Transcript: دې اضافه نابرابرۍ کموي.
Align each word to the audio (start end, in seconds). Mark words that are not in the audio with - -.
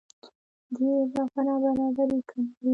دې 0.75 0.87
اضافه 1.01 1.41
نابرابرۍ 1.47 2.19
کموي. 2.29 2.69